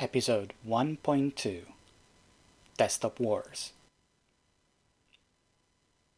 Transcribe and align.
Episode 0.00 0.52
1.2 0.64 1.62
Desktop 2.76 3.18
Wars. 3.18 3.72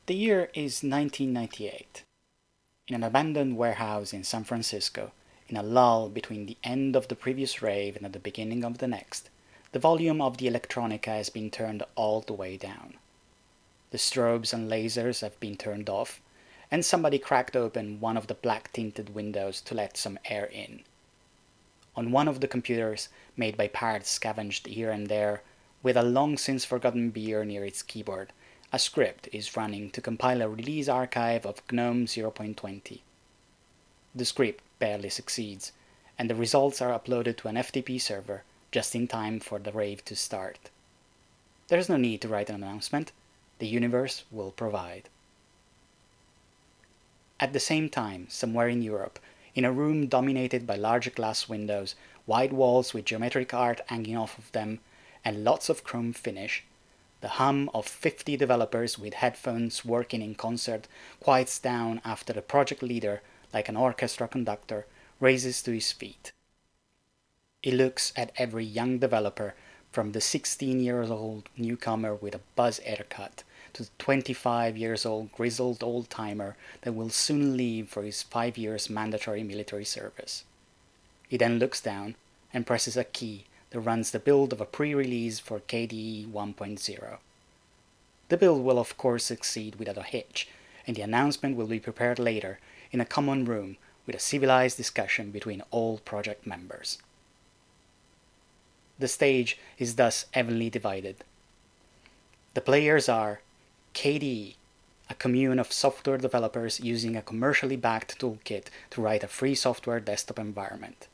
The 0.05 0.15
year 0.15 0.51
is 0.53 0.83
1998. 0.83 2.03
In 2.89 2.97
an 2.97 3.03
abandoned 3.03 3.57
warehouse 3.57 4.13
in 4.13 4.23
San 4.23 4.45
Francisco, 4.45 5.13
in 5.49 5.57
a 5.57 5.63
lull 5.63 6.11
between 6.11 6.45
the 6.45 6.59
end 6.63 6.95
of 6.95 7.09
the 7.09 7.15
previous 7.15 7.63
rave 7.63 7.97
and 7.97 8.13
the 8.13 8.19
beginning 8.19 8.65
of 8.65 8.77
the 8.79 8.87
next, 8.87 9.31
the 9.73 9.79
volume 9.79 10.21
of 10.21 10.37
the 10.37 10.47
electronica 10.47 11.07
has 11.07 11.31
been 11.31 11.51
turned 11.51 11.83
all 11.95 12.21
the 12.21 12.35
way 12.35 12.59
down. 12.59 12.99
The 13.93 13.99
strobes 13.99 14.53
and 14.53 14.71
lasers 14.71 15.23
have 15.23 15.41
been 15.41 15.57
turned 15.57 15.89
off, 15.89 16.21
and 16.71 16.85
somebody 16.85 17.19
cracked 17.19 17.57
open 17.57 17.99
one 17.99 18.19
of 18.19 18.27
the 18.27 18.35
black 18.35 18.75
tinted 18.75 19.15
windows 19.15 19.63
to 19.63 19.75
let 19.75 19.97
some 19.97 20.19
air 20.27 20.45
in. 20.45 20.83
On 21.97 22.13
one 22.13 22.29
of 22.29 22.41
the 22.41 22.49
computers, 22.49 23.09
made 23.37 23.57
by 23.57 23.69
parts 23.69 24.11
scavenged 24.11 24.67
here 24.67 24.91
and 24.91 25.09
there, 25.09 25.43
with 25.83 25.97
a 25.97 26.03
long 26.03 26.37
since 26.37 26.65
forgotten 26.65 27.11
beer 27.11 27.45
near 27.45 27.65
its 27.65 27.83
keyboard, 27.83 28.33
a 28.73 28.79
script 28.79 29.29
is 29.33 29.57
running 29.57 29.91
to 29.91 30.01
compile 30.01 30.43
a 30.43 30.49
release 30.49 30.89
archive 30.89 31.45
of 31.45 31.63
GNOME 31.73 32.07
0.20. 32.07 33.01
The 34.15 34.25
script 34.25 34.63
barely 34.79 35.11
succeeds, 35.11 35.73
and 36.19 36.31
the 36.31 36.35
results 36.35 36.81
are 36.81 36.97
uploaded 36.97 37.37
to 37.39 37.49
an 37.49 37.57
FTP 37.57 38.01
server 38.01 38.45
just 38.71 38.95
in 38.95 39.09
time 39.09 39.41
for 39.41 39.59
the 39.59 39.73
rave 39.73 40.05
to 40.05 40.15
start. 40.15 40.71
There's 41.69 41.89
no 41.89 41.97
need 41.97 42.21
to 42.23 42.29
write 42.29 42.49
an 42.49 42.57
announcement, 42.57 43.13
the 43.59 43.67
universe 43.67 44.25
will 44.31 44.53
provide. 44.53 45.09
At 47.39 47.53
the 47.53 47.61
same 47.61 47.89
time, 47.89 48.27
somewhere 48.29 48.69
in 48.69 48.83
Europe, 48.83 49.19
in 49.55 49.65
a 49.65 49.73
room 49.73 50.07
dominated 50.07 50.67
by 50.67 50.77
large 50.77 51.15
glass 51.15 51.49
windows, 51.49 51.95
wide 52.27 52.53
walls 52.53 52.95
with 52.95 53.05
geometric 53.05 53.53
art 53.53 53.81
hanging 53.87 54.17
off 54.17 54.39
of 54.39 54.51
them, 54.53 54.81
and 55.25 55.45
lots 55.45 55.69
of 55.69 55.85
chrome 55.85 56.13
finish, 56.13 56.65
the 57.21 57.29
hum 57.29 57.71
of 57.75 57.87
50 57.87 58.37
developers 58.37 58.99
with 58.99 59.15
headphones 59.15 59.85
working 59.85 60.23
in 60.23 60.35
concert 60.35 60.89
quiets 61.21 61.59
down 61.59 62.01
after 62.05 62.33
the 62.33 62.43
project 62.43 62.83
leader, 62.83 63.23
like 63.53 63.69
an 63.69 63.77
orchestra 63.77 64.27
conductor, 64.27 64.87
raises 65.19 65.63
to 65.63 65.73
his 65.73 65.93
feet. 65.93 66.33
He 67.63 67.71
looks 67.71 68.13
at 68.17 68.33
every 68.37 68.65
young 68.65 68.99
developer, 68.99 69.55
from 69.93 70.13
the 70.13 70.21
16 70.21 70.81
years 70.81 71.11
old 71.11 71.49
newcomer 71.57 72.15
with 72.15 72.35
a 72.35 72.41
buzz 72.55 72.79
haircut 72.79 73.43
to 73.75 73.85
the 73.85 73.91
25 73.99 74.77
years 74.77 75.07
old 75.07 75.33
grizzled 75.33 75.83
old 75.83 76.11
timer 76.11 76.57
that 76.83 76.93
will 76.93 77.11
soon 77.11 77.57
leave 77.57 77.89
for 77.89 78.03
his 78.03 78.23
five 78.23 78.57
years 78.59 78.91
mandatory 78.91 79.43
military 79.43 79.85
service. 79.85 80.45
He 81.29 81.37
then 81.37 81.59
looks 81.59 81.81
down 81.81 82.17
and 82.53 82.67
presses 82.67 82.97
a 82.97 83.05
key 83.05 83.45
that 83.71 83.81
runs 83.81 84.11
the 84.11 84.19
build 84.19 84.53
of 84.53 84.61
a 84.61 84.67
pre 84.67 84.95
release 84.95 85.39
for 85.39 85.61
KDE 85.61 86.31
1.0. 86.31 87.19
The 88.29 88.37
build 88.37 88.65
will, 88.65 88.79
of 88.79 88.97
course, 88.97 89.25
succeed 89.25 89.77
without 89.77 89.99
a 89.99 90.03
hitch, 90.03 90.49
and 90.87 90.97
the 90.97 91.03
announcement 91.03 91.57
will 91.57 91.67
be 91.67 91.81
prepared 91.81 92.19
later 92.19 92.59
in 92.93 93.01
a 93.01 93.05
common 93.05 93.45
room 93.45 93.77
with 94.07 94.17
a 94.17 94.21
civilized 94.21 94.77
discussion 94.77 95.31
between 95.31 95.63
all 95.71 95.99
project 95.99 96.47
members. 96.47 96.99
The 98.99 99.09
stage 99.09 99.59
is 99.79 99.97
thus 99.97 100.27
evenly 100.37 100.69
divided. 100.69 101.25
The 102.55 102.61
players 102.61 103.09
are 103.09 103.41
KDE, 103.95 104.55
a 105.11 105.15
commune 105.15 105.59
of 105.59 105.73
software 105.73 106.19
developers 106.19 106.81
using 106.81 107.17
a 107.17 107.23
commercially 107.23 107.77
backed 107.77 108.19
toolkit 108.19 108.67
to 108.91 109.01
write 109.01 109.25
a 109.25 109.29
free 109.29 109.55
software 109.55 110.01
desktop 110.01 110.39
environment. 110.39 111.09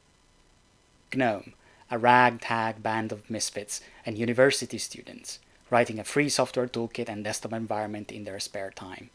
GNOME, 1.15 1.55
a 1.91 1.99
ragtag 1.99 2.83
band 2.83 3.13
of 3.13 3.31
misfits 3.31 3.81
and 4.05 4.19
university 4.19 4.79
students 4.79 5.39
writing 5.71 5.99
a 5.99 6.05
free 6.05 6.29
software 6.29 6.69
toolkit 6.69 7.09
and 7.09 7.25
desktop 7.25 7.53
environment 7.53 8.13
in 8.13 8.25
their 8.25 8.39
spare 8.39 8.71
time. 8.71 9.11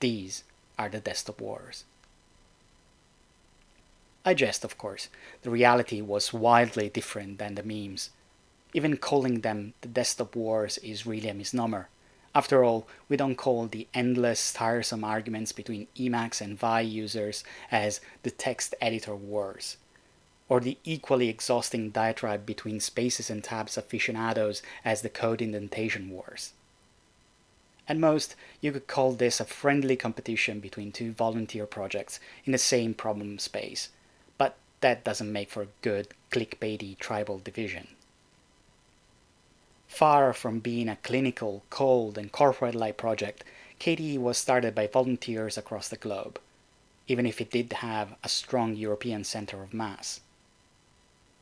These 0.00 0.44
are 0.78 0.88
the 0.88 1.00
desktop 1.00 1.40
wars. 1.40 1.84
I 4.24 4.34
jest, 4.34 4.64
of 4.64 4.78
course. 4.78 5.08
The 5.42 5.50
reality 5.50 6.00
was 6.00 6.32
wildly 6.32 6.88
different 6.88 7.38
than 7.38 7.56
the 7.56 7.62
memes. 7.62 8.10
Even 8.72 8.96
calling 8.96 9.40
them 9.40 9.74
the 9.80 9.88
desktop 9.88 10.36
wars 10.36 10.78
is 10.78 11.06
really 11.06 11.28
a 11.28 11.34
misnomer. 11.34 11.88
After 12.34 12.64
all, 12.64 12.86
we 13.10 13.18
don't 13.18 13.36
call 13.36 13.66
the 13.66 13.86
endless, 13.92 14.54
tiresome 14.54 15.04
arguments 15.04 15.52
between 15.52 15.86
Emacs 15.96 16.40
and 16.40 16.58
Vi 16.58 16.80
users 16.80 17.44
as 17.70 18.00
the 18.22 18.30
text 18.30 18.74
editor 18.80 19.14
wars, 19.14 19.76
or 20.48 20.58
the 20.60 20.78
equally 20.82 21.28
exhausting 21.28 21.90
diatribe 21.90 22.46
between 22.46 22.80
spaces 22.80 23.28
and 23.28 23.44
tabs 23.44 23.76
aficionados 23.76 24.62
as 24.82 25.02
the 25.02 25.10
code 25.10 25.42
indentation 25.42 26.08
wars. 26.08 26.54
At 27.86 27.98
most, 27.98 28.34
you 28.62 28.72
could 28.72 28.86
call 28.86 29.12
this 29.12 29.38
a 29.38 29.44
friendly 29.44 29.96
competition 29.96 30.60
between 30.60 30.92
two 30.92 31.12
volunteer 31.12 31.66
projects 31.66 32.18
in 32.46 32.52
the 32.52 32.58
same 32.58 32.94
problem 32.94 33.38
space, 33.38 33.90
but 34.38 34.56
that 34.80 35.04
doesn't 35.04 35.32
make 35.32 35.50
for 35.50 35.62
a 35.62 35.74
good 35.82 36.08
clickbaity 36.30 36.96
tribal 36.98 37.38
division. 37.38 37.88
Far 39.92 40.32
from 40.32 40.60
being 40.60 40.88
a 40.88 40.96
clinical, 40.96 41.64
cold, 41.68 42.16
and 42.16 42.32
corporate 42.32 42.74
like 42.74 42.96
project, 42.96 43.44
KDE 43.78 44.16
was 44.16 44.38
started 44.38 44.74
by 44.74 44.86
volunteers 44.86 45.58
across 45.58 45.90
the 45.90 45.98
globe, 45.98 46.40
even 47.08 47.26
if 47.26 47.42
it 47.42 47.50
did 47.50 47.74
have 47.74 48.16
a 48.24 48.28
strong 48.30 48.74
European 48.74 49.22
center 49.22 49.62
of 49.62 49.74
mass. 49.74 50.22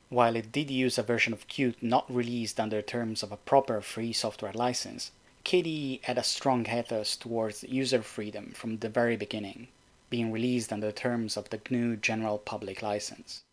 While 0.08 0.34
it 0.34 0.50
did 0.50 0.68
use 0.68 0.98
a 0.98 1.04
version 1.04 1.32
of 1.32 1.46
Qt 1.46 1.80
not 1.80 2.12
released 2.12 2.58
under 2.58 2.82
terms 2.82 3.22
of 3.22 3.30
a 3.30 3.36
proper 3.36 3.80
free 3.80 4.12
software 4.12 4.52
license, 4.52 5.12
KDE 5.44 6.02
had 6.02 6.18
a 6.18 6.24
strong 6.24 6.66
ethos 6.68 7.14
towards 7.14 7.62
user 7.62 8.02
freedom 8.02 8.50
from 8.50 8.78
the 8.78 8.88
very 8.88 9.16
beginning 9.16 9.68
being 10.10 10.32
released 10.32 10.72
under 10.72 10.90
terms 10.90 11.36
of 11.36 11.50
the 11.50 11.60
GNU 11.70 11.94
General 11.98 12.38
Public 12.38 12.82
License. 12.82 13.44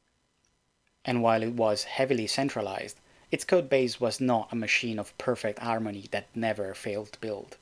And 1.06 1.22
while 1.22 1.44
it 1.44 1.54
was 1.54 1.84
heavily 1.84 2.26
centralized, 2.26 2.98
its 3.32 3.44
codebase 3.44 4.00
was 4.00 4.22
not 4.22 4.52
a 4.52 4.56
machine 4.56 4.98
of 4.98 5.18
perfect 5.18 5.60
harmony 5.60 6.06
that 6.12 6.28
never 6.34 6.74
failed 6.74 7.12
to 7.12 7.20
build. 7.20 7.58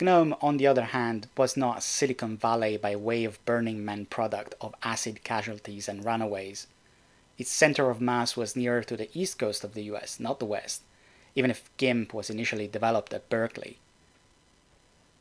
GNOME, 0.00 0.34
on 0.40 0.56
the 0.56 0.66
other 0.66 0.86
hand, 0.86 1.28
was 1.36 1.56
not 1.56 1.78
a 1.78 1.80
Silicon 1.80 2.36
Valley 2.36 2.76
by 2.76 2.96
way 2.96 3.24
of 3.24 3.44
Burning 3.44 3.84
Man 3.84 4.06
product 4.06 4.54
of 4.60 4.74
acid 4.82 5.22
casualties 5.22 5.88
and 5.88 6.04
runaways. 6.04 6.66
Its 7.38 7.50
center 7.50 7.88
of 7.88 8.00
mass 8.00 8.36
was 8.36 8.56
nearer 8.56 8.82
to 8.82 8.96
the 8.96 9.08
east 9.14 9.38
coast 9.38 9.62
of 9.62 9.74
the 9.74 9.84
US, 9.84 10.18
not 10.18 10.38
the 10.38 10.44
west, 10.44 10.82
even 11.34 11.50
if 11.50 11.70
GIMP 11.76 12.12
was 12.12 12.30
initially 12.30 12.66
developed 12.66 13.14
at 13.14 13.28
Berkeley. 13.28 13.78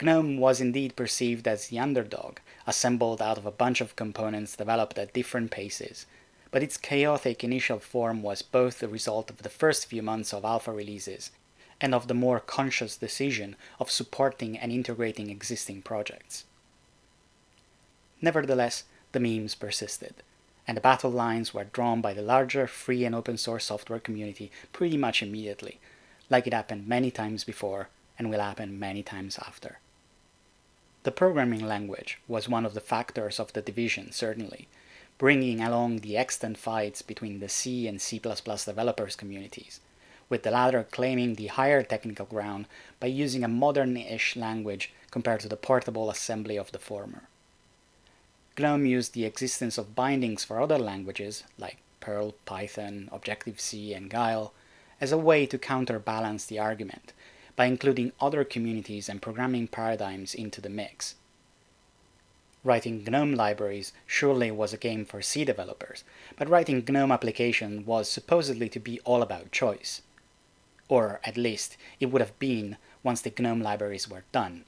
GNOME 0.02 0.38
was 0.38 0.60
indeed 0.60 0.96
perceived 0.96 1.48
as 1.48 1.68
the 1.68 1.78
underdog, 1.78 2.40
assembled 2.66 3.22
out 3.22 3.38
of 3.38 3.46
a 3.46 3.52
bunch 3.52 3.82
of 3.82 3.96
components 3.96 4.56
developed 4.56 4.98
at 4.98 5.14
different 5.14 5.52
paces, 5.52 6.08
but 6.52 6.62
its 6.62 6.78
chaotic 6.78 7.44
initial 7.44 7.80
form 7.80 8.22
was 8.22 8.42
both 8.42 8.80
the 8.80 8.88
result 8.88 9.30
of 9.30 9.38
the 9.38 9.50
first 9.50 9.86
few 9.86 10.02
months 10.02 10.34
of 10.34 10.46
alpha 10.46 10.72
releases 10.72 11.32
and 11.80 11.96
of 11.96 12.08
the 12.08 12.14
more 12.14 12.40
conscious 12.40 12.98
decision 12.98 13.56
of 13.80 13.90
supporting 13.90 14.58
and 14.58 14.72
integrating 14.72 15.30
existing 15.30 15.82
projects. 15.82 16.46
Nevertheless, 18.22 18.84
the 19.14 19.20
memes 19.20 19.56
persisted, 19.56 20.14
and 20.68 20.78
the 20.78 20.82
battle 20.82 21.10
lines 21.10 21.54
were 21.54 21.64
drawn 21.64 22.02
by 22.02 22.14
the 22.14 22.22
larger 22.22 22.68
free 22.68 23.04
and 23.04 23.16
open 23.16 23.38
source 23.38 23.66
software 23.66 24.00
community 24.00 24.52
pretty 24.72 24.98
much 24.98 25.24
immediately, 25.24 25.80
like 26.30 26.46
it 26.46 26.54
happened 26.54 26.88
many 26.88 27.10
times 27.10 27.44
before 27.44 27.90
and 28.20 28.30
will 28.30 28.40
happen 28.40 28.78
many 28.78 29.02
times 29.02 29.40
after. 29.40 29.80
The 31.04 31.12
programming 31.12 31.66
language 31.66 32.20
was 32.28 32.48
one 32.48 32.66
of 32.66 32.76
the 32.76 32.80
factors 32.80 33.40
of 33.40 33.54
the 33.54 33.62
division, 33.62 34.12
certainly, 34.12 34.68
bringing 35.22 35.62
along 35.62 35.98
the 35.98 36.18
extant 36.18 36.58
fights 36.58 37.04
between 37.04 37.40
the 37.40 37.48
C 37.48 37.88
and 37.88 38.02
C 38.02 38.18
developers 38.18 39.16
communities, 39.16 39.80
with 40.30 40.42
the 40.42 40.50
latter 40.50 40.84
claiming 40.90 41.36
the 41.36 41.46
higher 41.46 41.84
technical 41.84 42.26
ground 42.26 42.66
by 43.00 43.06
using 43.06 43.44
a 43.44 43.48
modern 43.48 43.96
ish 43.96 44.36
language 44.36 44.92
compared 45.12 45.40
to 45.40 45.48
the 45.48 45.56
portable 45.56 46.10
assembly 46.10 46.58
of 46.58 46.72
the 46.72 46.80
former. 46.80 47.26
GNOME 48.58 48.88
used 48.88 49.14
the 49.14 49.26
existence 49.26 49.78
of 49.78 49.94
bindings 49.94 50.44
for 50.44 50.60
other 50.60 50.80
languages, 50.80 51.44
like 51.56 51.78
Perl, 52.00 52.34
Python, 52.46 53.08
Objective 53.12 53.62
C, 53.62 53.94
and 53.94 54.10
Guile, 54.10 54.54
as 55.00 55.12
a 55.12 55.20
way 55.20 55.46
to 55.46 55.60
counterbalance 55.60 56.46
the 56.46 56.58
argument 56.58 57.14
by 57.56 57.66
including 57.66 58.12
other 58.20 58.44
communities 58.44 59.08
and 59.08 59.22
programming 59.22 59.68
paradigms 59.68 60.34
into 60.34 60.62
the 60.62 60.70
mix. 60.70 61.14
Writing 62.64 63.04
GNOME 63.04 63.34
libraries 63.34 63.92
surely 64.06 64.52
was 64.52 64.72
a 64.72 64.78
game 64.78 65.04
for 65.04 65.22
C 65.24 65.44
developers, 65.44 66.04
but 66.38 66.48
writing 66.48 66.84
GNOME 66.88 67.12
application 67.12 67.84
was 67.88 68.08
supposedly 68.08 68.70
to 68.70 68.80
be 68.80 69.00
all 69.00 69.24
about 69.24 69.52
choice. 69.52 70.04
Or, 70.88 71.20
at 71.24 71.38
least, 71.38 71.76
it 72.00 72.08
would 72.08 72.22
have 72.22 72.38
been 72.38 72.78
once 73.02 73.22
the 73.22 73.34
GNOME 73.38 73.62
libraries 73.62 74.08
were 74.08 74.26
done. 74.32 74.66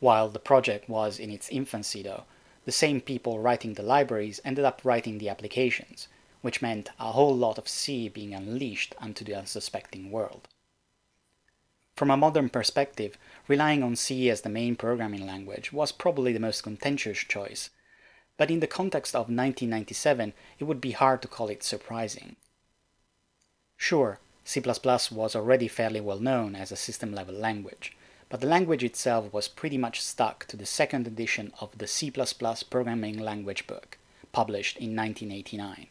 While 0.00 0.28
the 0.28 0.40
project 0.40 0.88
was 0.88 1.20
in 1.20 1.30
its 1.30 1.48
infancy, 1.50 2.02
though, 2.02 2.24
the 2.64 2.72
same 2.72 3.00
people 3.00 3.38
writing 3.38 3.74
the 3.74 3.84
libraries 3.84 4.40
ended 4.44 4.64
up 4.64 4.80
writing 4.82 5.18
the 5.18 5.28
applications, 5.28 6.08
which 6.40 6.62
meant 6.62 6.90
a 6.98 7.12
whole 7.12 7.36
lot 7.36 7.58
of 7.58 7.68
C 7.68 8.08
being 8.08 8.34
unleashed 8.34 8.96
onto 8.98 9.24
the 9.24 9.36
unsuspecting 9.36 10.10
world. 10.10 10.48
From 12.02 12.10
a 12.10 12.16
modern 12.16 12.48
perspective, 12.48 13.16
relying 13.46 13.80
on 13.80 13.94
C 13.94 14.28
as 14.28 14.40
the 14.40 14.48
main 14.48 14.74
programming 14.74 15.24
language 15.24 15.72
was 15.72 15.92
probably 15.92 16.32
the 16.32 16.40
most 16.40 16.64
contentious 16.64 17.18
choice, 17.18 17.70
but 18.36 18.50
in 18.50 18.58
the 18.58 18.66
context 18.66 19.14
of 19.14 19.28
1997, 19.28 20.32
it 20.58 20.64
would 20.64 20.80
be 20.80 20.90
hard 20.90 21.22
to 21.22 21.28
call 21.28 21.46
it 21.46 21.62
surprising. 21.62 22.34
Sure, 23.76 24.18
C++ 24.42 24.60
was 24.60 25.36
already 25.36 25.68
fairly 25.68 26.00
well 26.00 26.18
known 26.18 26.56
as 26.56 26.72
a 26.72 26.76
system 26.76 27.14
level 27.14 27.36
language, 27.36 27.96
but 28.28 28.40
the 28.40 28.48
language 28.48 28.82
itself 28.82 29.32
was 29.32 29.46
pretty 29.46 29.78
much 29.78 30.02
stuck 30.02 30.44
to 30.46 30.56
the 30.56 30.66
second 30.66 31.06
edition 31.06 31.52
of 31.60 31.78
the 31.78 31.86
C++ 31.86 32.10
programming 32.68 33.16
language 33.16 33.68
book, 33.68 33.96
published 34.32 34.76
in 34.76 34.96
1989. 34.96 35.86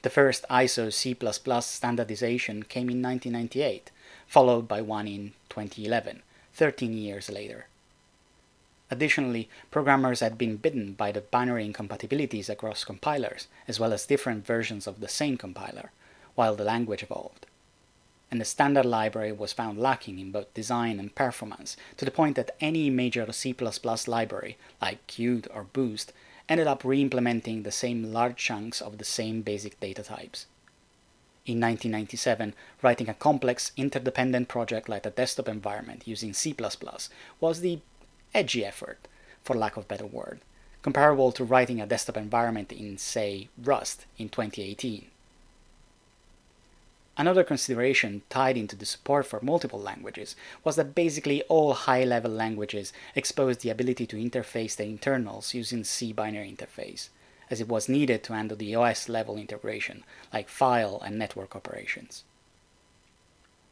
The 0.00 0.08
first 0.08 0.46
ISO 0.48 0.90
C++ 0.90 1.14
standardization 1.60 2.62
came 2.62 2.88
in 2.88 3.02
1998, 3.02 3.90
followed 4.30 4.68
by 4.68 4.80
one 4.80 5.08
in 5.08 5.32
2011, 5.48 6.22
13 6.54 6.92
years 6.96 7.28
later. 7.28 7.66
Additionally, 8.88 9.48
programmers 9.72 10.20
had 10.20 10.38
been 10.38 10.56
bitten 10.56 10.92
by 10.92 11.10
the 11.10 11.20
binary 11.20 11.64
incompatibilities 11.64 12.48
across 12.48 12.84
compilers, 12.84 13.48
as 13.66 13.80
well 13.80 13.92
as 13.92 14.06
different 14.06 14.46
versions 14.46 14.86
of 14.86 15.00
the 15.00 15.08
same 15.08 15.36
compiler, 15.36 15.90
while 16.36 16.54
the 16.54 16.62
language 16.62 17.02
evolved. 17.02 17.44
And 18.30 18.40
the 18.40 18.44
standard 18.44 18.86
library 18.86 19.32
was 19.32 19.52
found 19.52 19.78
lacking 19.78 20.20
in 20.20 20.30
both 20.30 20.54
design 20.54 21.00
and 21.00 21.12
performance, 21.12 21.76
to 21.96 22.04
the 22.04 22.12
point 22.12 22.36
that 22.36 22.54
any 22.60 22.88
major 22.88 23.26
C++ 23.32 23.52
library, 24.06 24.56
like 24.80 25.04
Qt 25.08 25.48
or 25.52 25.64
Boost, 25.64 26.12
ended 26.48 26.68
up 26.68 26.84
re-implementing 26.84 27.64
the 27.64 27.72
same 27.72 28.12
large 28.12 28.36
chunks 28.36 28.80
of 28.80 28.98
the 28.98 29.04
same 29.04 29.42
basic 29.42 29.80
data 29.80 30.04
types. 30.04 30.46
In 31.46 31.58
1997, 31.58 32.54
writing 32.82 33.08
a 33.08 33.14
complex 33.14 33.72
interdependent 33.76 34.48
project 34.48 34.88
like 34.88 35.06
a 35.06 35.10
desktop 35.10 35.48
environment 35.48 36.06
using 36.06 36.34
C++ 36.34 36.54
was 37.40 37.60
the 37.60 37.80
edgy 38.34 38.64
effort, 38.64 39.08
for 39.42 39.56
lack 39.56 39.76
of 39.76 39.84
a 39.84 39.86
better 39.86 40.06
word, 40.06 40.40
comparable 40.82 41.32
to 41.32 41.44
writing 41.44 41.80
a 41.80 41.86
desktop 41.86 42.16
environment 42.16 42.72
in, 42.72 42.98
say, 42.98 43.48
Rust 43.56 44.04
in 44.18 44.28
2018. 44.28 45.06
Another 47.16 47.44
consideration 47.44 48.22
tied 48.30 48.56
into 48.56 48.76
the 48.76 48.86
support 48.86 49.26
for 49.26 49.40
multiple 49.42 49.80
languages 49.80 50.36
was 50.64 50.76
that 50.76 50.94
basically 50.94 51.42
all 51.44 51.74
high 51.74 52.04
level 52.04 52.30
languages 52.30 52.92
exposed 53.14 53.60
the 53.60 53.70
ability 53.70 54.06
to 54.06 54.16
interface 54.16 54.76
the 54.76 54.84
internals 54.84 55.52
using 55.52 55.84
C 55.84 56.12
binary 56.12 56.50
interface, 56.50 57.08
as 57.50 57.60
it 57.60 57.68
was 57.68 57.88
needed 57.88 58.22
to 58.22 58.32
handle 58.32 58.56
the 58.56 58.74
OS 58.74 59.08
level 59.08 59.36
integration, 59.36 60.04
like 60.32 60.48
file 60.48 61.00
and 61.04 61.18
network 61.18 61.56
operations. 61.56 62.24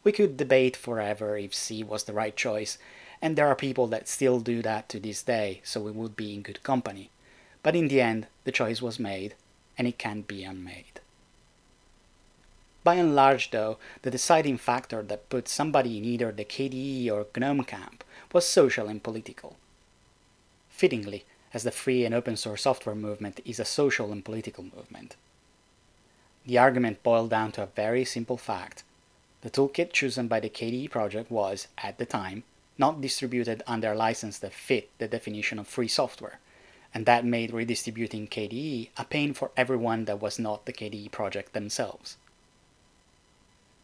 We 0.05 0.13
could 0.13 0.37
debate 0.37 0.77
forever 0.77 1.37
if 1.39 1.55
C 1.55 1.83
was 1.85 2.05
the 2.05 2.13
right 2.13 2.37
choice, 2.37 2.79
and 3.21 3.37
there 3.37 3.47
are 3.47 3.57
people 3.57 3.87
that 3.89 4.09
still 4.09 4.41
do 4.41 4.63
that 4.63 4.89
to 4.91 5.01
this 5.01 5.23
day, 5.23 5.61
so 5.65 5.81
we 5.81 5.91
would 5.91 6.17
be 6.17 6.35
in 6.35 6.43
good 6.43 6.63
company. 6.63 7.11
But 7.63 7.77
in 7.77 7.89
the 7.89 8.01
end, 8.01 8.27
the 8.45 8.53
choice 8.53 8.81
was 8.81 8.99
made, 8.99 9.35
and 9.77 9.87
it 9.87 9.99
can't 9.99 10.27
be 10.27 10.45
unmade. 10.45 11.01
By 12.85 12.95
and 12.95 13.15
large, 13.15 13.51
though, 13.51 13.79
the 14.03 14.11
deciding 14.11 14.59
factor 14.59 15.03
that 15.03 15.29
put 15.29 15.49
somebody 15.49 15.99
in 15.99 16.05
either 16.05 16.33
the 16.33 16.45
KDE 16.45 17.11
or 17.11 17.27
GNOME 17.37 17.65
camp 17.65 18.05
was 18.33 18.47
social 18.47 18.89
and 18.89 19.03
political. 19.03 19.57
Fittingly, 20.71 21.25
as 21.55 21.63
the 21.63 21.71
free 21.71 22.05
and 22.05 22.15
open 22.15 22.37
source 22.37 22.63
software 22.63 22.95
movement 22.95 23.41
is 23.45 23.59
a 23.59 23.65
social 23.65 24.13
and 24.13 24.25
political 24.25 24.65
movement. 24.65 25.17
The 26.47 26.59
argument 26.59 27.03
boiled 27.03 27.31
down 27.31 27.53
to 27.53 27.63
a 27.63 27.67
very 27.67 28.05
simple 28.05 28.37
fact. 28.37 28.83
The 29.43 29.51
toolkit 29.51 29.93
chosen 29.93 30.29
by 30.29 30.41
the 30.41 30.51
KDE 30.51 30.91
project 30.91 31.31
was, 31.31 31.69
at 31.79 31.99
the 31.99 32.07
time, 32.07 32.43
not 32.79 33.01
distributed 33.01 33.63
under 33.67 33.93
a 33.93 33.97
license 33.97 34.39
that 34.39 34.53
fit 34.53 34.91
the 34.99 35.09
definition 35.09 35.59
of 35.59 35.67
free 35.67 35.89
software, 35.89 36.39
and 36.95 37.07
that 37.07 37.25
made 37.25 37.53
redistributing 37.53 38.29
KDE 38.29 38.89
a 38.97 39.05
pain 39.05 39.35
for 39.35 39.51
everyone 39.57 40.07
that 40.07 40.21
was 40.23 40.39
not 40.39 40.65
the 40.65 40.73
KDE 40.73 41.11
project 41.11 41.53
themselves. 41.53 42.17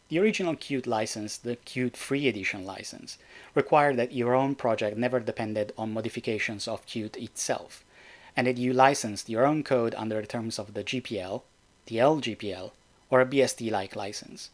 The 0.07 0.19
original 0.19 0.55
Qt 0.55 0.85
license, 0.85 1.35
the 1.35 1.55
Qt 1.55 1.97
Free 1.97 2.27
Edition 2.27 2.63
license, 2.63 3.17
required 3.55 3.97
that 3.97 4.11
your 4.11 4.35
own 4.35 4.53
project 4.53 4.97
never 4.97 5.19
depended 5.19 5.73
on 5.79 5.93
modifications 5.93 6.67
of 6.67 6.85
Qt 6.85 7.17
itself, 7.17 7.83
and 8.37 8.45
that 8.45 8.57
you 8.57 8.71
licensed 8.71 9.29
your 9.29 9.45
own 9.47 9.63
code 9.63 9.95
under 9.95 10.21
the 10.21 10.27
terms 10.27 10.59
of 10.59 10.75
the 10.75 10.83
GPL, 10.83 11.41
the 11.87 11.97
LGPL, 11.97 12.71
or 13.09 13.19
a 13.19 13.25
BSD-like 13.25 13.95
license. 13.95 14.51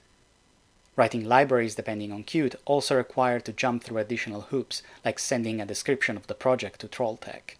Writing 0.95 1.25
libraries 1.25 1.75
depending 1.75 2.13
on 2.13 2.23
Qt 2.23 2.55
also 2.63 2.95
required 2.95 3.43
to 3.43 3.51
jump 3.51 3.83
through 3.83 3.97
additional 3.97 4.41
hoops, 4.41 4.83
like 5.03 5.19
sending 5.19 5.59
a 5.59 5.65
description 5.65 6.15
of 6.15 6.27
the 6.27 6.33
project 6.33 6.79
to 6.79 6.87
Trolltech. 6.87 7.55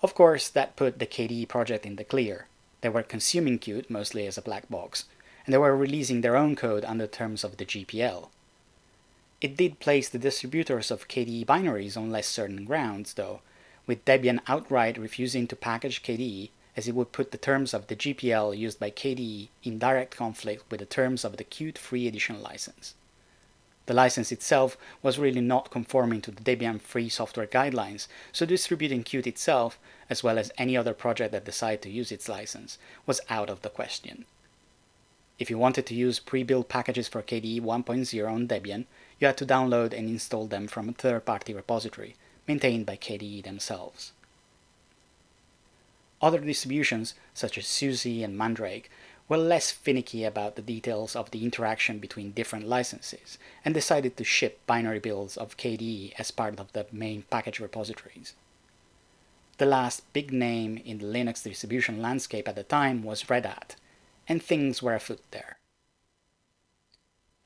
Of 0.00 0.14
course, 0.14 0.48
that 0.48 0.76
put 0.76 0.98
the 0.98 1.06
KDE 1.06 1.48
project 1.48 1.84
in 1.84 1.96
the 1.96 2.04
clear. 2.04 2.46
They 2.80 2.88
were 2.88 3.02
consuming 3.02 3.58
Qt 3.58 3.90
mostly 3.90 4.26
as 4.26 4.38
a 4.38 4.42
black 4.42 4.70
box, 4.70 5.04
and 5.48 5.54
they 5.54 5.58
were 5.58 5.74
releasing 5.74 6.20
their 6.20 6.36
own 6.36 6.54
code 6.54 6.84
under 6.84 7.06
terms 7.06 7.42
of 7.42 7.56
the 7.56 7.64
GPL. 7.64 8.28
It 9.40 9.56
did 9.56 9.80
place 9.80 10.06
the 10.06 10.18
distributors 10.18 10.90
of 10.90 11.08
KDE 11.08 11.46
binaries 11.46 11.96
on 11.96 12.10
less 12.10 12.26
certain 12.26 12.66
grounds, 12.66 13.14
though, 13.14 13.40
with 13.86 14.04
Debian 14.04 14.40
outright 14.46 14.98
refusing 14.98 15.46
to 15.46 15.56
package 15.56 16.02
KDE 16.02 16.50
as 16.76 16.86
it 16.86 16.94
would 16.94 17.12
put 17.12 17.30
the 17.30 17.38
terms 17.38 17.72
of 17.72 17.86
the 17.86 17.96
GPL 17.96 18.58
used 18.58 18.78
by 18.78 18.90
KDE 18.90 19.48
in 19.64 19.78
direct 19.78 20.14
conflict 20.14 20.70
with 20.70 20.80
the 20.80 20.84
terms 20.84 21.24
of 21.24 21.38
the 21.38 21.44
Qt 21.44 21.78
Free 21.78 22.06
Edition 22.06 22.42
license. 22.42 22.92
The 23.86 23.94
license 23.94 24.30
itself 24.30 24.76
was 25.02 25.18
really 25.18 25.40
not 25.40 25.70
conforming 25.70 26.20
to 26.20 26.30
the 26.30 26.42
Debian 26.42 26.78
free 26.78 27.08
software 27.08 27.46
guidelines, 27.46 28.06
so 28.32 28.44
distributing 28.44 29.02
Qt 29.02 29.26
itself, 29.26 29.78
as 30.10 30.22
well 30.22 30.38
as 30.38 30.52
any 30.58 30.76
other 30.76 30.92
project 30.92 31.32
that 31.32 31.46
decided 31.46 31.80
to 31.84 31.90
use 31.90 32.12
its 32.12 32.28
license, 32.28 32.76
was 33.06 33.22
out 33.30 33.48
of 33.48 33.62
the 33.62 33.70
question. 33.70 34.26
If 35.38 35.50
you 35.50 35.58
wanted 35.58 35.86
to 35.86 35.94
use 35.94 36.18
pre-built 36.18 36.68
packages 36.68 37.06
for 37.06 37.22
KDE 37.22 37.60
1.0 37.60 38.30
on 38.30 38.48
Debian, 38.48 38.86
you 39.20 39.26
had 39.26 39.36
to 39.36 39.46
download 39.46 39.92
and 39.92 40.08
install 40.08 40.46
them 40.46 40.66
from 40.66 40.88
a 40.88 40.92
third-party 40.92 41.54
repository, 41.54 42.16
maintained 42.48 42.86
by 42.86 42.96
KDE 42.96 43.44
themselves. 43.44 44.12
Other 46.20 46.40
distributions, 46.40 47.14
such 47.34 47.56
as 47.56 47.68
SUSE 47.68 48.24
and 48.24 48.36
Mandrake, 48.36 48.90
were 49.28 49.36
less 49.36 49.70
finicky 49.70 50.24
about 50.24 50.56
the 50.56 50.62
details 50.62 51.14
of 51.14 51.30
the 51.30 51.44
interaction 51.44 51.98
between 51.98 52.32
different 52.32 52.66
licenses, 52.66 53.38
and 53.64 53.74
decided 53.74 54.16
to 54.16 54.24
ship 54.24 54.58
binary 54.66 54.98
builds 54.98 55.36
of 55.36 55.56
KDE 55.56 56.14
as 56.18 56.32
part 56.32 56.58
of 56.58 56.72
the 56.72 56.86
main 56.90 57.22
package 57.30 57.60
repositories. 57.60 58.32
The 59.58 59.66
last 59.66 60.12
big 60.12 60.32
name 60.32 60.78
in 60.84 60.98
the 60.98 61.04
Linux 61.04 61.44
distribution 61.44 62.02
landscape 62.02 62.48
at 62.48 62.56
the 62.56 62.62
time 62.64 63.04
was 63.04 63.28
Red 63.28 63.46
Hat, 63.46 63.76
and 64.28 64.42
things 64.42 64.82
were 64.82 64.94
afoot 64.94 65.22
there. 65.30 65.58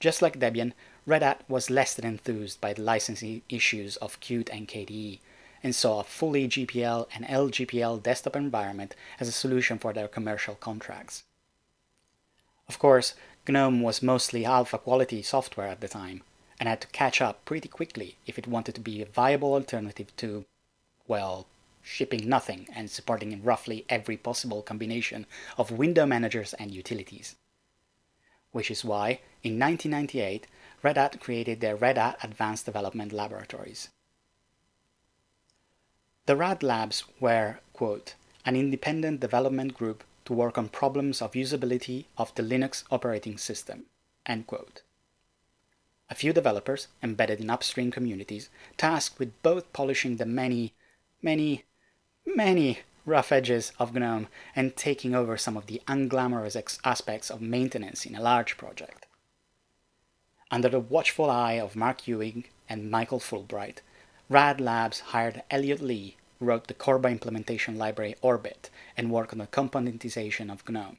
Just 0.01 0.21
like 0.21 0.41
Debian, 0.41 0.73
Red 1.07 1.23
Hat 1.23 1.43
was 1.49 1.71
less 1.71 1.95
than 1.95 2.05
enthused 2.05 2.61
by 2.61 2.73
the 2.73 2.83
licensing 2.83 3.43
issues 3.49 3.97
of 3.99 4.19
Qt 4.21 4.49
and 4.53 4.67
KDE, 4.67 5.21
and 5.63 5.75
saw 5.75 6.01
a 6.01 6.05
fully 6.05 6.49
GPL 6.49 7.07
and 7.15 7.25
LGPL 7.25 8.03
desktop 8.03 8.35
environment 8.35 8.97
as 9.21 9.29
a 9.29 9.33
solution 9.33 9.79
for 9.79 9.93
their 9.93 10.09
commercial 10.09 10.57
contracts. 10.57 11.23
Of 12.69 12.79
course, 12.79 13.15
GNOME 13.47 13.83
was 13.83 14.03
mostly 14.03 14.45
alpha 14.45 14.79
quality 14.79 15.23
software 15.23 15.69
at 15.69 15.81
the 15.81 15.89
time, 15.89 16.23
and 16.59 16.69
had 16.69 16.81
to 16.81 16.89
catch 16.89 17.21
up 17.21 17.45
pretty 17.45 17.69
quickly 17.69 18.17
if 18.27 18.39
it 18.39 18.47
wanted 18.47 18.75
to 18.77 18.81
be 18.81 19.03
a 19.03 19.07
viable 19.07 19.55
alternative 19.55 20.15
to, 20.17 20.45
well, 21.07 21.47
shipping 21.83 22.29
nothing 22.29 22.67
and 22.75 22.91
supporting 22.91 23.43
roughly 23.43 23.85
every 23.89 24.17
possible 24.17 24.63
combination 24.63 25.27
of 25.59 25.71
window 25.71 26.07
managers 26.07 26.55
and 26.55 26.71
utilities. 26.71 27.37
Which 28.53 28.71
is 28.71 28.85
why, 28.85 29.21
in 29.43 29.59
1998, 29.59 30.47
Red 30.83 30.97
Hat 30.97 31.21
created 31.21 31.61
their 31.61 31.77
Red 31.77 31.99
Hat 31.99 32.19
Advanced 32.23 32.67
Development 32.67 33.13
Laboratories. 33.13 33.89
The 36.27 36.37
RAD 36.37 36.63
Labs 36.63 37.05
were, 37.19 37.59
quote, 37.73 38.15
an 38.45 38.57
independent 38.57 39.21
development 39.21 39.75
group 39.75 40.05
to 40.25 40.33
work 40.33 40.57
on 40.57 40.69
problems 40.69 41.21
of 41.21 41.33
usability 41.33 42.05
of 42.17 42.35
the 42.35 42.43
Linux 42.43 42.85
operating 42.91 43.39
system, 43.39 43.87
end 44.25 44.47
quote. 44.47 44.83
A 46.11 46.15
few 46.15 46.33
developers, 46.33 46.89
embedded 47.03 47.41
in 47.41 47.51
upstream 47.51 47.91
communities, 47.91 48.51
tasked 48.77 49.19
with 49.19 49.41
both 49.43 49.73
polishing 49.73 50.17
the 50.17 50.27
many 50.27 50.75
many, 51.23 51.65
many 52.27 52.81
rough 53.05 53.33
edges 53.33 53.73
of 53.79 53.95
GNOME 53.95 54.29
and 54.55 54.77
taking 54.77 55.15
over 55.15 55.37
some 55.37 55.57
of 55.57 55.67
the 55.67 55.83
unglamorous 55.89 56.57
ex- 56.57 56.79
aspects 56.85 57.31
of 57.31 57.41
maintenance 57.41 58.07
in 58.07 58.15
a 58.15 58.21
large 58.21 58.57
project. 58.57 59.07
Under 60.51 60.69
the 60.69 60.81
watchful 60.81 61.31
eye 61.31 61.55
of 61.55 61.75
Mark 61.75 62.07
Ewing 62.07 62.45
and 62.69 62.91
Michael 62.91 63.21
Fulbright, 63.21 63.79
Rad 64.29 64.61
Labs 64.61 65.01
hired 65.01 65.43
Elliot 65.51 65.81
Lee, 65.81 66.17
who 66.39 66.47
wrote 66.47 66.69
the 66.69 66.75
CORBA 66.75 67.11
implementation 67.11 67.77
library 67.77 68.15
ORBit 68.23 68.71
and 68.97 69.11
worked 69.11 69.33
on 69.33 69.39
the 69.39 69.47
componentization 69.47 70.51
of 70.53 70.69
GNOME. 70.69 70.99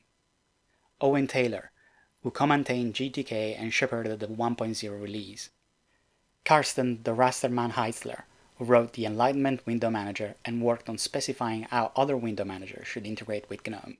Owen 1.02 1.28
Taylor, 1.28 1.72
who 2.24 2.32
co-maintained 2.32 2.94
GTK 2.94 3.60
and 3.60 3.74
shepherded 3.74 4.20
the 4.20 4.28
1.0 4.28 5.02
release. 5.02 5.50
Carsten 6.46 7.04
the 7.04 7.16
Rasterman 7.16 7.72
Haitzler, 7.72 8.24
wrote 8.64 8.94
the 8.94 9.06
Enlightenment 9.06 9.66
window 9.66 9.90
manager 9.90 10.36
and 10.44 10.62
worked 10.62 10.90
on 10.90 10.98
specifying 10.98 11.64
how 11.64 11.92
other 11.96 12.18
window 12.18 12.44
managers 12.44 12.88
should 12.88 13.06
integrate 13.06 13.50
with 13.50 13.68
GNOME. 13.68 13.98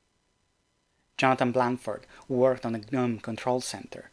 Jonathan 1.18 1.52
Blandford, 1.52 2.04
who 2.28 2.34
worked 2.34 2.66
on 2.66 2.74
the 2.74 2.84
GNOME 2.92 3.20
Control 3.20 3.62
Center, 3.62 4.10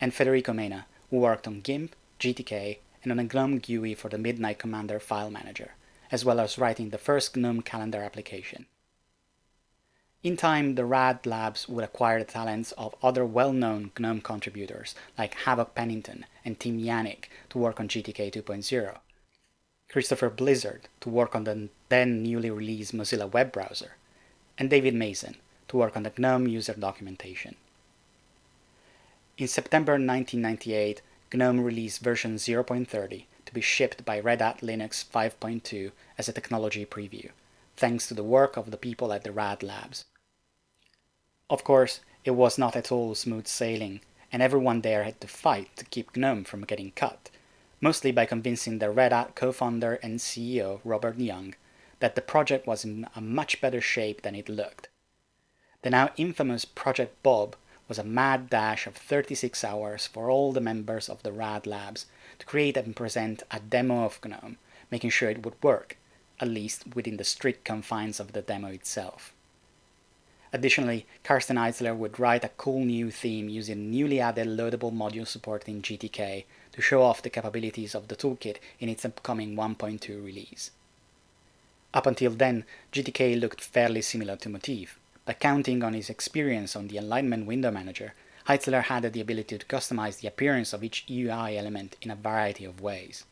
and 0.00 0.12
Federico 0.12 0.52
Mena, 0.52 0.86
worked 1.10 1.46
on 1.46 1.60
GIMP, 1.60 1.94
GTK, 2.20 2.78
and 3.02 3.12
on 3.12 3.18
a 3.18 3.24
GNOME 3.24 3.58
GUI 3.60 3.94
for 3.94 4.08
the 4.08 4.18
Midnight 4.18 4.58
Commander 4.58 5.00
file 5.00 5.30
manager, 5.30 5.72
as 6.10 6.24
well 6.24 6.40
as 6.40 6.58
writing 6.58 6.90
the 6.90 6.98
first 6.98 7.36
GNOME 7.36 7.62
calendar 7.62 8.02
application. 8.02 8.66
In 10.22 10.38
time, 10.38 10.74
the 10.74 10.86
RAD 10.86 11.26
labs 11.26 11.68
would 11.68 11.84
acquire 11.84 12.18
the 12.18 12.24
talents 12.24 12.72
of 12.72 12.94
other 13.02 13.26
well-known 13.26 13.90
GNOME 13.98 14.22
contributors 14.22 14.94
like 15.18 15.34
Havoc 15.34 15.74
Pennington 15.74 16.24
and 16.46 16.58
Tim 16.58 16.80
Janik 16.80 17.24
to 17.50 17.58
work 17.58 17.78
on 17.78 17.88
GTK 17.88 18.32
2.0, 18.32 18.96
Christopher 19.90 20.30
Blizzard 20.30 20.88
to 21.00 21.08
work 21.08 21.34
on 21.34 21.44
the 21.44 21.68
then 21.88 22.22
newly 22.22 22.50
released 22.50 22.94
Mozilla 22.94 23.30
web 23.30 23.52
browser, 23.52 23.96
and 24.58 24.68
David 24.68 24.94
Mason 24.94 25.36
to 25.68 25.76
work 25.76 25.96
on 25.96 26.02
the 26.02 26.12
GNOME 26.16 26.48
user 26.48 26.74
documentation. 26.74 27.56
In 29.36 29.48
September 29.48 29.92
1998, 29.92 31.02
GNOME 31.32 31.60
released 31.64 32.00
version 32.00 32.36
0.30 32.36 33.24
to 33.46 33.54
be 33.54 33.60
shipped 33.60 34.04
by 34.04 34.20
Red 34.20 34.40
Hat 34.40 34.60
Linux 34.60 35.04
5.2 35.04 35.90
as 36.16 36.28
a 36.28 36.32
technology 36.32 36.86
preview, 36.86 37.30
thanks 37.76 38.06
to 38.08 38.14
the 38.14 38.22
work 38.22 38.56
of 38.56 38.70
the 38.70 38.76
people 38.76 39.12
at 39.12 39.24
the 39.24 39.32
RAD 39.32 39.62
labs. 39.62 40.04
Of 41.50 41.64
course, 41.64 42.00
it 42.24 42.32
was 42.32 42.58
not 42.58 42.76
at 42.76 42.90
all 42.90 43.14
smooth 43.14 43.46
sailing, 43.46 44.00
and 44.32 44.42
everyone 44.42 44.80
there 44.80 45.04
had 45.04 45.20
to 45.20 45.28
fight 45.28 45.74
to 45.76 45.84
keep 45.84 46.16
GNOME 46.16 46.44
from 46.44 46.64
getting 46.64 46.92
cut, 46.92 47.30
mostly 47.80 48.12
by 48.12 48.26
convincing 48.26 48.78
the 48.78 48.90
Red 48.90 49.12
Hat 49.12 49.34
co 49.34 49.52
founder 49.52 49.94
and 50.02 50.18
CEO 50.18 50.80
Robert 50.84 51.18
Young 51.18 51.54
that 52.00 52.14
the 52.14 52.22
project 52.22 52.66
was 52.66 52.84
in 52.84 53.06
a 53.14 53.20
much 53.20 53.60
better 53.60 53.80
shape 53.80 54.22
than 54.22 54.34
it 54.34 54.48
looked. 54.48 54.88
The 55.82 55.90
now 55.90 56.10
infamous 56.16 56.64
Project 56.64 57.22
Bob 57.22 57.56
was 57.88 57.98
a 57.98 58.04
mad 58.04 58.48
dash 58.48 58.86
of 58.86 58.96
36 58.96 59.62
hours 59.62 60.06
for 60.06 60.30
all 60.30 60.52
the 60.52 60.60
members 60.60 61.08
of 61.08 61.22
the 61.22 61.32
RAD 61.32 61.66
labs 61.66 62.06
to 62.38 62.46
create 62.46 62.76
and 62.76 62.96
present 62.96 63.42
a 63.50 63.60
demo 63.60 64.04
of 64.04 64.24
GNOME, 64.24 64.56
making 64.90 65.10
sure 65.10 65.28
it 65.28 65.44
would 65.44 65.62
work, 65.62 65.98
at 66.40 66.48
least 66.48 66.94
within 66.94 67.18
the 67.18 67.24
strict 67.24 67.64
confines 67.64 68.18
of 68.18 68.32
the 68.32 68.40
demo 68.40 68.68
itself. 68.68 69.33
Additionally, 70.54 71.04
Carsten 71.24 71.56
Haitzler 71.56 71.96
would 71.96 72.20
write 72.20 72.44
a 72.44 72.56
cool 72.56 72.84
new 72.84 73.10
theme 73.10 73.48
using 73.48 73.90
newly 73.90 74.20
added 74.20 74.46
loadable 74.46 74.92
module 74.92 75.26
support 75.26 75.64
in 75.66 75.82
GTK 75.82 76.44
to 76.70 76.80
show 76.80 77.02
off 77.02 77.20
the 77.20 77.28
capabilities 77.28 77.92
of 77.92 78.06
the 78.06 78.14
toolkit 78.14 78.58
in 78.78 78.88
its 78.88 79.04
upcoming 79.04 79.56
1.2 79.56 80.24
release. 80.24 80.70
Up 81.92 82.06
until 82.06 82.30
then, 82.30 82.64
GTK 82.92 83.40
looked 83.40 83.60
fairly 83.60 84.00
similar 84.00 84.36
to 84.36 84.48
Motif, 84.48 84.96
but 85.24 85.40
counting 85.40 85.82
on 85.82 85.92
his 85.92 86.08
experience 86.08 86.76
on 86.76 86.86
the 86.86 86.98
Enlightenment 86.98 87.46
window 87.46 87.72
manager, 87.72 88.14
Haitzler 88.46 88.84
had 88.84 89.12
the 89.12 89.20
ability 89.20 89.58
to 89.58 89.66
customize 89.66 90.20
the 90.20 90.28
appearance 90.28 90.72
of 90.72 90.84
each 90.84 91.04
UI 91.10 91.58
element 91.58 91.96
in 92.00 92.12
a 92.12 92.14
variety 92.14 92.64
of 92.64 92.80
ways. 92.80 93.24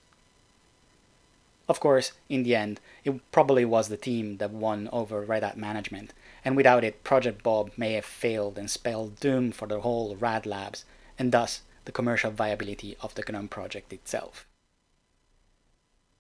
Of 1.69 1.79
course, 1.79 2.11
in 2.29 2.43
the 2.43 2.57
end, 2.57 2.81
it 3.05 3.21
probably 3.31 3.64
was 3.64 3.88
the 3.88 3.97
team 3.97 4.38
that 4.38 4.50
won 4.50 4.88
over 4.93 5.21
Red 5.21 5.45
Hat 5.45 5.57
management, 5.57 6.12
and 6.45 6.57
without 6.57 6.85
it, 6.85 7.05
Project 7.05 7.43
Bob 7.43 7.71
may 7.77 7.93
have 7.93 8.05
failed 8.05 8.59
and 8.59 8.71
spelled 8.71 9.21
doom 9.21 9.53
for 9.53 9.69
the 9.69 9.81
whole 9.81 10.17
RAD 10.17 10.47
labs, 10.47 10.85
and 11.19 11.33
thus 11.33 11.63
the 11.85 11.93
commercial 11.93 12.31
viability 12.31 12.97
of 13.01 13.15
the 13.15 13.23
GNOME 13.23 13.49
project 13.49 13.93
itself. 13.93 14.47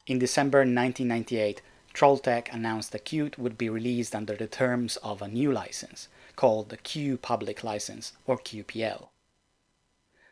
In 0.06 0.18
December 0.18 0.58
1998, 0.58 1.62
Trolltech 1.94 2.52
announced 2.52 2.92
that 2.92 3.04
Qt 3.04 3.38
would 3.38 3.58
be 3.58 3.68
released 3.68 4.14
under 4.14 4.34
the 4.34 4.46
terms 4.46 4.96
of 4.98 5.22
a 5.22 5.28
new 5.28 5.52
license, 5.52 6.08
called 6.36 6.70
the 6.70 6.76
Q 6.76 7.18
Public 7.18 7.62
License, 7.62 8.12
or 8.26 8.38
QPL. 8.38 9.08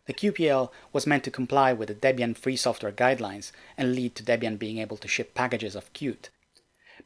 The 0.06 0.14
QPL 0.14 0.70
was 0.92 1.06
meant 1.06 1.22
to 1.24 1.30
comply 1.30 1.72
with 1.72 1.88
the 1.88 1.94
Debian 1.94 2.36
Free 2.36 2.56
Software 2.56 2.90
Guidelines 2.90 3.52
and 3.76 3.94
lead 3.94 4.14
to 4.16 4.24
Debian 4.24 4.58
being 4.58 4.78
able 4.78 4.96
to 4.96 5.06
ship 5.06 5.34
packages 5.34 5.76
of 5.76 5.92
Qt, 5.92 6.30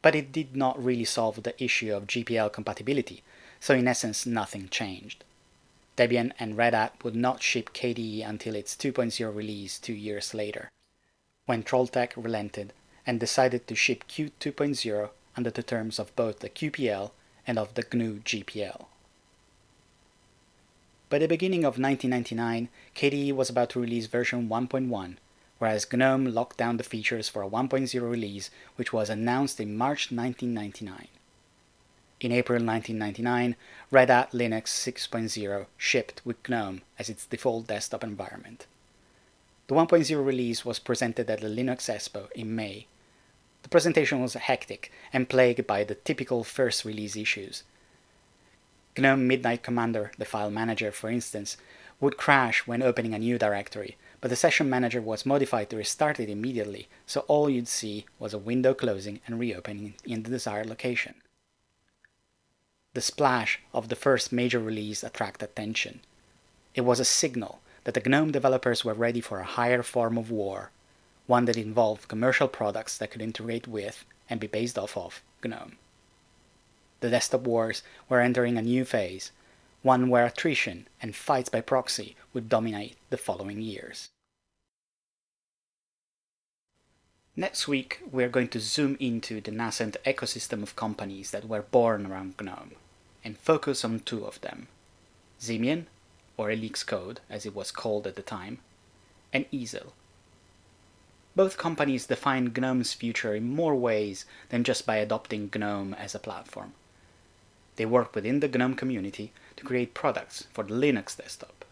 but 0.05 0.15
it 0.15 0.33
did 0.33 0.55
not 0.55 0.85
really 0.85 1.07
solve 1.07 1.43
the 1.43 1.65
issue 1.65 1.91
of 1.95 2.07
GPL 2.07 2.53
compatibility, 2.53 3.23
so 3.59 3.75
in 3.75 3.89
essence 3.89 4.27
nothing 4.27 4.69
changed. 4.69 5.25
Debian 5.97 6.31
and 6.39 6.59
Red 6.59 6.75
Hat 6.75 6.93
would 7.03 7.17
not 7.17 7.43
ship 7.43 7.73
KDE 7.73 8.29
until 8.29 8.55
its 8.55 8.77
2.0 8.77 9.35
release 9.35 9.79
two 9.79 9.95
years 9.95 10.35
later, 10.35 10.69
when 11.47 11.63
Trolltech 11.63 12.13
relented 12.23 12.75
and 13.07 13.19
decided 13.19 13.67
to 13.67 13.75
ship 13.75 14.05
Qt 14.07 14.33
2.0 14.41 15.09
under 15.39 15.51
the 15.51 15.63
terms 15.63 15.99
of 15.99 16.15
both 16.17 16.41
the 16.41 16.51
QPL 16.51 17.11
and 17.47 17.59
of 17.59 17.73
the 17.73 17.85
GNU 17.91 18.21
GPL. 18.21 18.85
By 21.09 21.19
the 21.19 21.29
beginning 21.29 21.65
of 21.65 21.79
1999, 21.79 22.69
KDE 22.95 23.33
was 23.33 23.49
about 23.49 23.71
to 23.71 23.81
release 23.81 24.05
version 24.05 24.51
1.1, 24.51 25.17
whereas 25.65 25.91
GNOME 25.91 26.27
locked 26.27 26.59
down 26.59 26.77
the 26.77 26.85
features 26.85 27.31
for 27.31 27.43
a 27.43 27.49
1.0 27.49 27.99
release 28.03 28.51
which 28.77 28.93
was 28.93 29.09
announced 29.09 29.59
in 29.59 29.75
March 29.75 30.13
1999. 30.13 31.09
In 32.21 32.33
April 32.33 32.63
1999, 32.63 33.57
Red 33.91 34.11
Hat 34.11 34.33
Linux 34.33 34.65
6.0 34.65 35.65
shipped 35.79 36.21
with 36.23 36.47
GNOME 36.51 36.83
as 36.99 37.09
its 37.09 37.25
default 37.25 37.67
desktop 37.67 38.05
environment. 38.05 38.67
The 39.69 39.75
1.0 39.75 40.23
release 40.23 40.67
was 40.67 40.79
presented 40.79 41.31
at 41.31 41.41
the 41.41 41.49
Linux 41.49 41.89
Expo 41.89 42.31
in 42.33 42.55
May. 42.55 42.87
The 43.63 43.71
presentation 43.71 44.21
was 44.21 44.35
hectic 44.35 44.93
and 45.15 45.31
plagued 45.31 45.67
by 45.67 45.83
the 45.83 45.95
typical 45.95 46.45
first 46.45 46.85
release 46.85 47.17
issues. 47.17 47.63
GNOME 48.99 49.27
Midnight 49.27 49.63
Commander, 49.63 50.13
the 50.19 50.27
file 50.27 50.51
manager, 50.51 50.93
for 50.93 51.09
instance, 51.09 51.57
would 52.01 52.19
crash 52.19 52.67
when 52.67 52.83
opening 52.83 53.15
a 53.15 53.19
new 53.19 53.39
directory, 53.39 53.97
but 54.25 54.31
the 54.31 54.37
session 54.37 54.71
manager 54.71 55.03
was 55.03 55.27
modified 55.27 55.69
to 55.69 55.77
restart 55.77 56.19
it 56.19 56.31
immediately, 56.31 56.89
so 57.05 57.27
all 57.29 57.51
you'd 57.51 57.69
see 57.69 58.07
was 58.19 58.33
a 58.33 58.39
window 58.39 58.73
closing 58.73 59.21
and 59.27 59.39
reopening 59.39 59.93
in 60.07 60.23
the 60.23 60.31
desired 60.31 60.65
location. 60.65 61.17
The 62.95 63.03
splash 63.03 63.61
of 63.75 63.91
the 63.91 63.97
first 63.97 64.33
major 64.33 64.59
release 64.59 65.05
attracted 65.05 65.51
attention. 65.51 66.01
It 66.75 66.87
was 66.87 67.01
a 67.01 67.05
signal 67.05 67.61
that 67.85 67.93
the 67.93 68.09
GNOME 68.09 68.31
developers 68.33 68.83
were 68.83 68.95
ready 68.95 69.21
for 69.21 69.41
a 69.41 69.45
higher 69.45 69.83
form 69.83 70.17
of 70.17 70.31
war, 70.31 70.71
one 71.27 71.45
that 71.45 71.59
involved 71.59 72.09
commercial 72.09 72.49
products 72.49 72.97
that 72.97 73.11
could 73.11 73.21
integrate 73.21 73.69
with 73.69 74.07
and 74.31 74.41
be 74.41 74.47
based 74.47 74.79
off 74.79 74.97
of 74.97 75.21
GNOME. 75.45 75.77
The 77.01 77.11
desktop 77.11 77.43
wars 77.43 77.83
were 78.09 78.23
entering 78.23 78.57
a 78.57 78.63
new 78.63 78.87
phase, 78.87 79.33
one 79.83 80.09
where 80.09 80.25
attrition 80.25 80.89
and 81.03 81.15
fights 81.15 81.51
by 81.51 81.61
proxy 81.61 82.17
would 82.33 82.49
dominate 82.49 82.97
the 83.11 83.19
following 83.19 83.61
years. 83.61 84.09
Next 87.37 87.67
week, 87.67 87.99
we're 88.13 88.29
going 88.29 88.47
to 88.49 88.61
zoom 88.61 88.97
into 89.01 89.41
the 89.41 89.51
nascent 89.51 89.97
ecosystem 90.07 90.63
of 90.63 90.77
companies 90.77 91.33
that 91.33 91.49
were 91.49 91.63
born 91.63 92.07
around 92.07 92.41
GNOME 92.41 92.77
and 93.25 93.37
focus 93.37 93.85
on 93.85 93.99
two 94.01 94.25
of 94.25 94.41
them 94.41 94.69
Ximian, 95.41 95.87
or 96.37 96.51
Helix 96.51 96.85
Code 96.85 97.19
as 97.29 97.45
it 97.45 97.53
was 97.53 97.73
called 97.73 98.07
at 98.07 98.15
the 98.15 98.23
time, 98.23 98.59
and 99.33 99.51
Eazel. 99.51 99.91
Both 101.35 101.59
companies 101.59 102.07
define 102.07 102.53
GNOME's 102.57 102.95
future 102.95 103.35
in 103.35 103.53
more 103.53 103.75
ways 103.75 104.27
than 104.51 104.63
just 104.63 104.87
by 104.87 104.99
adopting 104.99 105.51
GNOME 105.53 105.93
as 105.95 106.15
a 106.15 106.21
platform. 106.21 106.75
They 107.75 107.85
work 107.85 108.15
within 108.15 108.39
the 108.39 108.47
GNOME 108.47 108.77
community 108.77 109.33
to 109.57 109.65
create 109.65 109.93
products 109.93 110.47
for 110.53 110.63
the 110.63 110.75
Linux 110.75 111.17
desktop, 111.17 111.64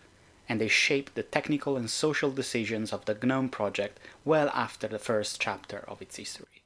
and 0.49 0.61
they 0.61 0.69
shape 0.69 1.15
the 1.15 1.23
technical 1.23 1.77
and 1.77 1.91
social 1.91 2.31
decisions 2.31 2.93
of 2.93 3.05
the 3.05 3.15
GNOME 3.15 3.49
project 3.49 3.99
well 4.25 4.51
after 4.55 4.89
the 4.89 4.99
first 4.99 5.41
chapter 5.41 5.85
of 5.89 6.03
its 6.03 6.17
history. 6.17 6.63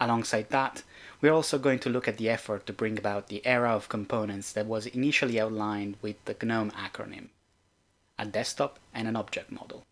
Alongside 0.00 0.50
that, 0.50 0.82
we're 1.20 1.32
also 1.32 1.58
going 1.58 1.78
to 1.78 1.90
look 1.90 2.08
at 2.08 2.18
the 2.18 2.28
effort 2.28 2.66
to 2.66 2.72
bring 2.72 2.98
about 2.98 3.28
the 3.28 3.46
era 3.46 3.70
of 3.70 3.88
components 3.88 4.52
that 4.52 4.66
was 4.66 4.86
initially 4.86 5.40
outlined 5.40 5.96
with 6.02 6.16
the 6.24 6.36
GNOME 6.44 6.72
acronym 6.72 7.28
a 8.18 8.26
desktop 8.26 8.78
and 8.94 9.08
an 9.08 9.16
object 9.16 9.50
model. 9.50 9.84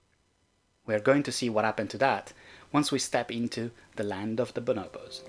We're 0.87 1.01
going 1.01 1.23
to 1.25 1.33
see 1.33 1.51
what 1.51 1.65
happened 1.65 1.91
to 1.91 1.99
that 1.99 2.33
once 2.73 2.93
we 2.93 2.99
step 2.99 3.31
into 3.31 3.71
the 3.97 4.05
land 4.05 4.39
of 4.41 4.55
the 4.55 4.61
bonobos. 4.61 5.23